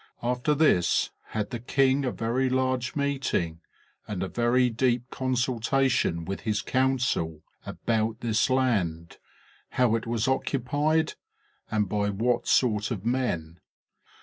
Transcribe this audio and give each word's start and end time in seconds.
After 0.23 0.55
this 0.55 1.11
had 1.25 1.51
the 1.51 1.59
king 1.59 2.05
a 2.05 2.11
very 2.11 2.49
large 2.49 2.95
meeting, 2.95 3.61
and 4.07 4.23
a 4.23 4.27
very 4.27 4.67
deep 4.71 5.07
consultation 5.11 6.25
with 6.25 6.39
his 6.39 6.63
council 6.63 7.43
about 7.67 8.21
this 8.21 8.49
land, 8.49 9.19
how 9.77 9.93
it 9.93 10.07
was 10.07 10.27
occupied, 10.27 11.13
and 11.69 11.87
by 11.87 12.09
what 12.09 12.47
sort 12.47 12.89
of 12.89 13.05
men. 13.05 13.59